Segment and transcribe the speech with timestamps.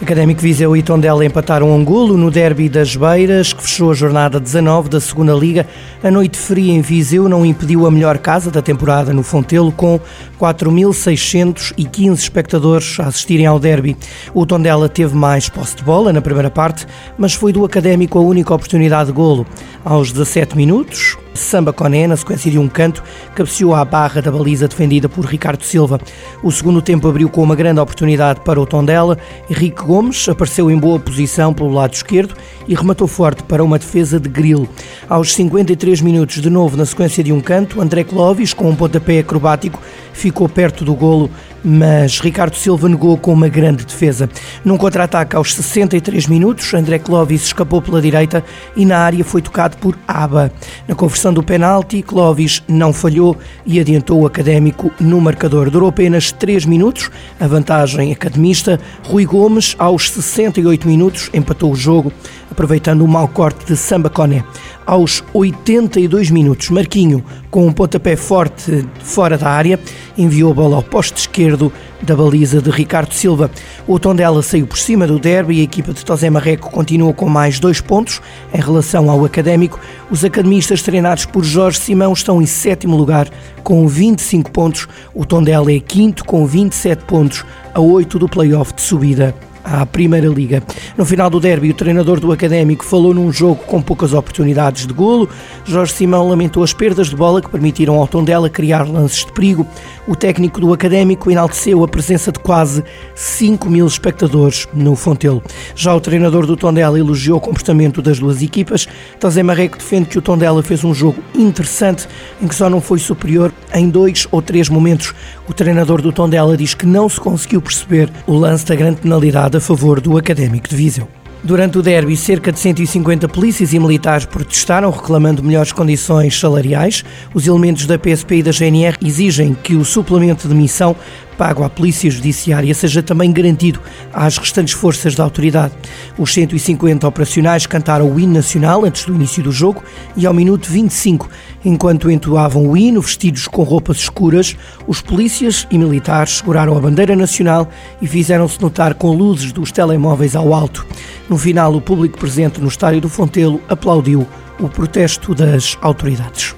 [0.00, 4.38] Académico Viseu e Tondela empataram um golo no derby das Beiras, que fechou a jornada
[4.38, 5.66] 19 da Segunda Liga.
[6.04, 9.98] A noite fria em Viseu não impediu a melhor casa da temporada no Fontelo, com
[10.40, 13.96] 4.615 espectadores a assistirem ao derby.
[14.32, 16.86] O Tondela teve mais posse de bola na primeira parte,
[17.18, 19.44] mas foi do Académico a única oportunidade de golo.
[19.84, 23.02] Aos 17 minutos, Samba Coné, na sequência de um canto,
[23.34, 26.00] cabeceou à barra da baliza defendida por Ricardo Silva.
[26.42, 29.16] O segundo tempo abriu com uma grande oportunidade para o Tondela.
[29.48, 32.34] Henrique Gomes apareceu em boa posição pelo lado esquerdo
[32.66, 34.68] e rematou forte para uma defesa de Grilo.
[35.08, 39.20] Aos 53 minutos, de novo na sequência de um canto, André Clovis, com um pontapé
[39.20, 39.80] acrobático,
[40.12, 41.30] ficou perto do golo,
[41.64, 44.28] mas Ricardo Silva negou com uma grande defesa.
[44.64, 48.44] Num contra-ataque aos 63 minutos, André Clovis escapou pela direita
[48.76, 50.52] e na área foi tocado por Aba.
[50.86, 53.36] Na conversão do penalti, Clovis não falhou
[53.66, 55.70] e adiantou o académico no marcador.
[55.70, 58.80] Durou apenas 3 minutos, a vantagem academista.
[59.04, 62.12] Rui Gomes, aos 68 minutos, empatou o jogo,
[62.58, 64.44] aproveitando o mau corte de Samba Coné.
[64.84, 69.78] Aos 82 minutos, Marquinho, com um pontapé forte fora da área,
[70.16, 73.48] enviou a bola ao poste esquerdo da baliza de Ricardo Silva.
[73.86, 77.28] O Tondela saiu por cima do derby e a equipa de Tosé Marreco continua com
[77.28, 78.20] mais dois pontos
[78.52, 79.78] em relação ao académico.
[80.10, 83.28] Os academistas treinados por Jorge Simão estão em sétimo lugar
[83.62, 84.88] com 25 pontos.
[85.14, 89.32] O Tondela é quinto com 27 pontos, a 8 do play-off de subida
[89.70, 90.62] à Primeira Liga.
[90.96, 94.92] No final do derby, o treinador do Académico falou num jogo com poucas oportunidades de
[94.92, 95.28] golo.
[95.64, 99.66] Jorge Simão lamentou as perdas de bola que permitiram ao Tondela criar lances de perigo.
[100.06, 102.82] O técnico do Académico enalteceu a presença de quase
[103.14, 105.42] 5 mil espectadores no Fontelo.
[105.76, 108.88] Já o treinador do Tondela elogiou o comportamento das duas equipas.
[109.20, 112.08] Tazé Marreco defende que o Tondela fez um jogo interessante
[112.40, 115.14] em que só não foi superior em dois ou três momentos.
[115.46, 119.57] O treinador do Tondela diz que não se conseguiu perceber o lance da grande penalidade
[119.58, 121.08] a favor do Académico de Viseu.
[121.42, 127.04] Durante o derby, cerca de 150 polícias e militares protestaram reclamando melhores condições salariais.
[127.34, 130.96] Os elementos da PSP e da GNR exigem que o suplemento de missão
[131.38, 133.80] pago à Polícia Judiciária seja também garantido
[134.12, 135.72] às restantes forças da autoridade.
[136.18, 139.82] Os 150 operacionais cantaram o hino nacional antes do início do jogo
[140.16, 141.30] e ao minuto 25,
[141.64, 144.56] enquanto entoavam o hino vestidos com roupas escuras,
[144.86, 147.68] os polícias e militares seguraram a bandeira nacional
[148.02, 150.84] e fizeram-se notar com luzes dos telemóveis ao alto.
[151.28, 154.26] No final, o público presente no estádio do Fontelo aplaudiu
[154.58, 156.57] o protesto das autoridades.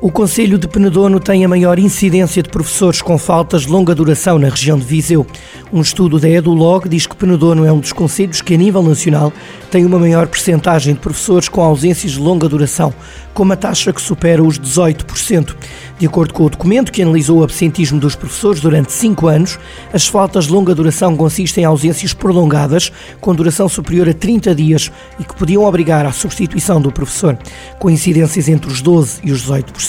[0.00, 4.38] O Conselho de Penedono tem a maior incidência de professores com faltas de longa duração
[4.38, 5.26] na região de Viseu.
[5.72, 9.32] Um estudo da EduLog diz que Penedono é um dos conselhos que, a nível nacional,
[9.72, 12.94] tem uma maior percentagem de professores com ausências de longa duração,
[13.34, 15.56] com uma taxa que supera os 18%.
[15.98, 19.58] De acordo com o documento que analisou o absentismo dos professores durante cinco anos,
[19.92, 24.92] as faltas de longa duração consistem em ausências prolongadas, com duração superior a 30 dias
[25.18, 27.36] e que podiam obrigar à substituição do professor.
[27.80, 29.87] Com incidências entre os 12% e os 18%,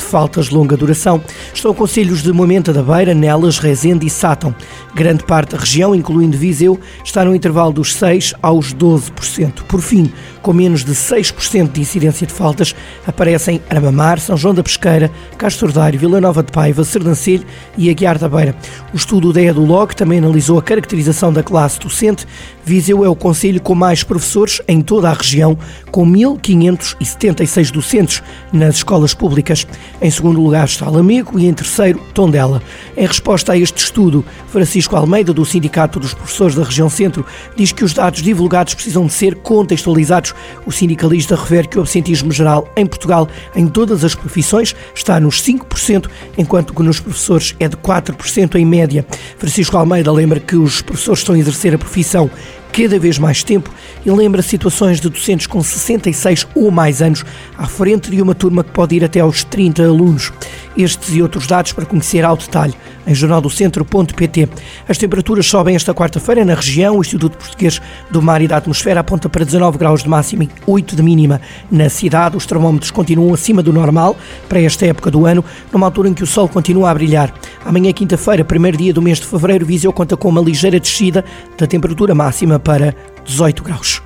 [0.00, 1.22] de faltas de longa duração.
[1.54, 4.54] Estão conselhos de Moimenta da Beira, Nelas, Rezende e Sátão.
[4.94, 9.62] Grande parte da região, incluindo Viseu, está no intervalo dos 6% aos 12%.
[9.68, 10.10] Por fim,
[10.42, 12.74] com menos de 6% de incidência de faltas,
[13.06, 17.44] aparecem Aramamar, São João da Pesqueira, Castro Dário, Vila Nova de Paiva, Sernancelho
[17.76, 18.56] e Aguiar da Beira.
[18.92, 22.26] O estudo da EduLog também analisou a caracterização da classe docente.
[22.64, 25.56] Viseu é o conselho com mais professores em toda a região,
[25.90, 29.66] com 1.576 docentes nas escolas públicas.
[30.00, 32.62] Em segundo lugar está Lamego e em terceiro Tondela.
[32.96, 37.70] Em resposta a este estudo, Francisco Almeida, do Sindicato dos Professores da Região Centro, diz
[37.70, 40.34] que os dados divulgados precisam de ser contextualizados.
[40.64, 45.42] O sindicalista refere que o absentismo geral em Portugal, em todas as profissões, está nos
[45.42, 49.04] 5%, enquanto que nos professores é de 4% em média.
[49.36, 52.30] Francisco Almeida lembra que os professores estão a exercer a profissão
[52.72, 53.70] cada vez mais tempo
[54.04, 57.24] e lembra situações de docentes com 66 ou mais anos
[57.56, 60.32] à frente de uma turma que pode ir até aos 30 alunos.
[60.76, 62.74] Estes e outros dados para conhecer ao detalhe
[63.06, 64.48] em jornaldocentro.pt.
[64.88, 66.96] As temperaturas sobem esta quarta-feira na região.
[66.96, 67.80] O Instituto Português
[68.10, 71.40] do Mar e da Atmosfera aponta para 19 graus de máxima e 8 de mínima.
[71.70, 74.16] Na cidade, os termómetros continuam acima do normal
[74.48, 77.32] para esta época do ano, numa altura em que o sol continua a brilhar.
[77.64, 81.24] Amanhã, quinta-feira, primeiro dia do mês de fevereiro, Viseu conta com uma ligeira descida
[81.58, 82.94] da temperatura máxima para
[83.24, 84.02] 18 graus.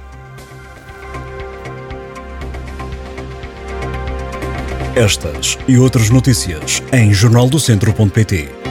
[4.94, 8.63] Estas e outras notícias em jornaldocentro.pt